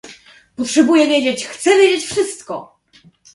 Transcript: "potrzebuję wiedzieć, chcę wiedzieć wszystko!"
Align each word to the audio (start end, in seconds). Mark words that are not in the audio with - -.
"potrzebuję 0.55 1.07
wiedzieć, 1.07 1.47
chcę 1.47 1.77
wiedzieć 1.77 2.05
wszystko!" 2.05 2.79